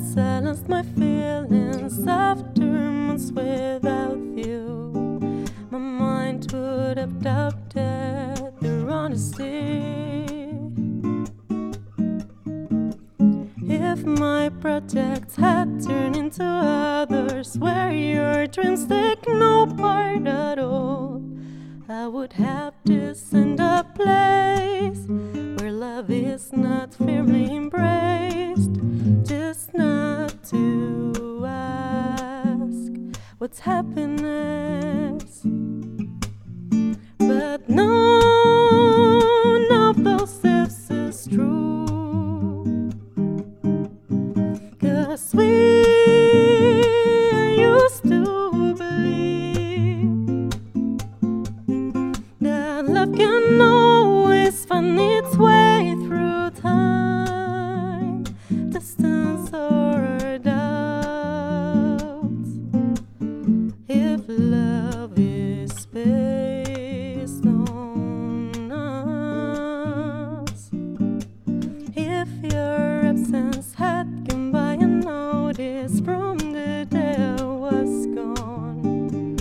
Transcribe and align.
silenced 0.00 0.68
my 0.68 0.82
feelings 0.82 2.06
after 2.06 2.62
months 2.62 3.30
without 3.32 4.18
you. 4.34 4.90
My 5.70 5.78
mind 5.78 6.50
would 6.52 6.96
have 6.96 7.20
doubted 7.20 8.54
your 8.60 8.90
honesty. 8.90 9.82
If 13.62 14.04
my 14.04 14.48
projects 14.60 15.36
had 15.36 15.82
turned 15.84 16.16
into 16.16 16.44
others 16.44 17.58
where 17.58 17.92
your 17.92 18.46
dreams 18.46 18.86
take 18.86 19.28
no 19.28 19.66
part 19.66 20.26
at 20.26 20.58
all, 20.58 21.22
I 21.88 22.06
would 22.06 22.32
have 22.34 22.74
to 22.86 23.14
send 23.14 23.60
a 23.60 23.84
place 23.94 25.04
where 25.58 25.72
love 25.72 26.10
is 26.10 26.52
not 26.52 26.94
firmly 26.94 27.54
embraced. 27.54 27.99
What's 33.40 33.60
happiness. 33.60 35.40
But 37.16 37.68
none 37.70 37.88
of 39.72 40.04
those 40.04 40.44
ifs 40.44 40.90
is 40.90 41.26
true. 41.26 42.90
Cause 44.78 45.34
we 45.34 45.46
used 47.56 48.02
to 48.02 48.74
believe 48.74 50.50
that 52.42 52.84
love 52.86 53.14
can 53.16 53.58
always 53.58 54.66
find 54.66 55.00
its 55.00 55.34
way 55.38 55.59
unnoticed 75.90 76.04
from 76.04 76.38
the 76.52 76.86
day 76.90 77.16
I 77.16 77.42
was 77.42 78.06
gone, 78.06 79.36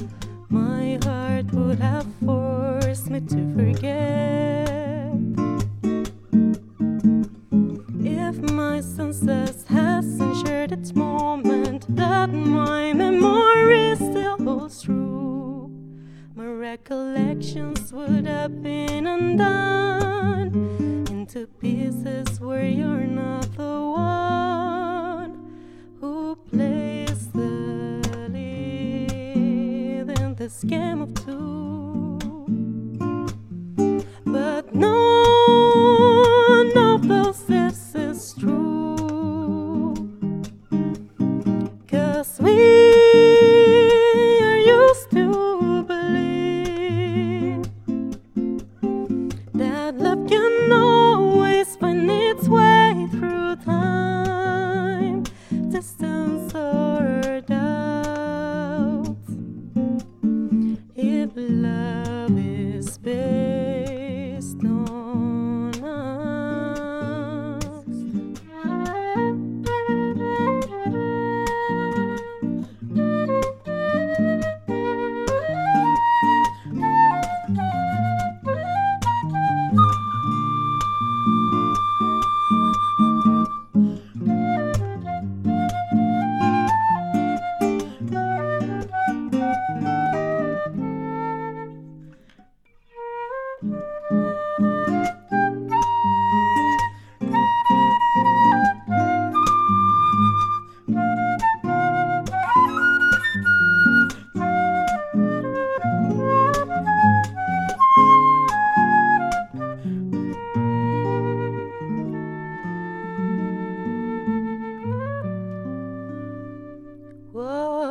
my 0.50 1.00
heart 1.03 1.52
would 1.53 1.80
have 1.80 2.08
forced 2.25 3.09
me 3.09 3.19
to 3.22 3.53
forget. 3.55 5.14
If 8.02 8.38
my 8.52 8.81
senses 8.81 9.66
hasn't 9.67 10.47
shared 10.47 10.72
its 10.72 10.94
moment, 10.95 11.86
that 11.95 12.31
my 12.31 12.94
memory 12.94 13.95
still 13.95 14.38
holds 14.38 14.83
true. 14.83 15.72
My 16.36 16.45
recollections 16.45 17.92
would 17.94 18.26
have 18.26 18.61
been 18.61 19.08
undone 19.08 19.89
this 30.49 30.64
game 30.64 31.02
of 31.04 31.14
two. 31.14 31.58
If 61.42 62.08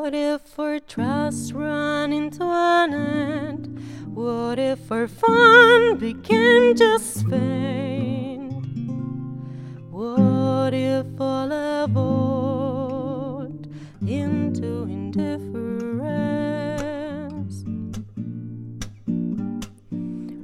What 0.08 0.14
if 0.14 0.58
our 0.58 0.80
trust 0.80 1.52
ran 1.52 2.14
into 2.14 2.42
an 2.42 2.94
end? 2.94 3.78
What 4.14 4.58
if 4.58 4.90
our 4.90 5.06
fun 5.06 5.98
became 5.98 6.74
just 6.74 7.26
vain? 7.26 8.48
What 9.90 10.72
if 10.72 11.04
all 11.20 11.52
evolved 11.84 13.68
into 14.00 14.84
indifference? 14.84 17.64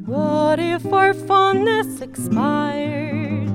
What 0.05 0.61
if 0.61 0.93
our 0.93 1.15
fondness 1.15 2.03
expired? 2.03 3.49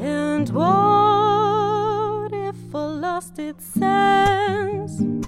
And 0.00 0.48
what 0.50 2.32
if 2.32 2.72
all 2.72 2.94
lost 2.94 3.40
its 3.40 3.66
sense? 3.66 5.21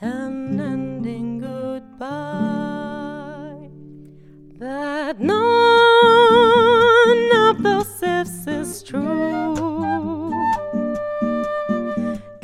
and 0.00 0.60
ending 0.60 1.40
goodbye. 1.40 2.08
But 4.56 5.20
none 5.20 5.40
of 7.48 7.62
those 7.62 8.02
ifs 8.02 8.46
is 8.46 8.82
true. 8.84 10.32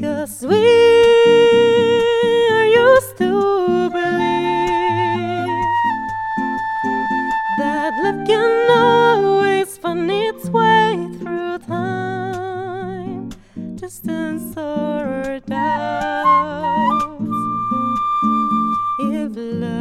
Cause 0.00 0.44
we 0.44 1.05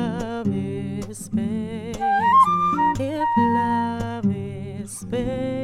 love 0.05 0.47
is 0.47 1.29
based, 1.29 1.99
if 2.99 3.29
love 3.37 4.25
is 4.25 5.03
based. 5.05 5.54